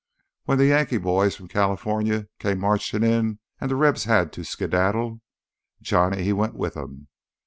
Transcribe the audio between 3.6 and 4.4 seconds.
th' Rebs had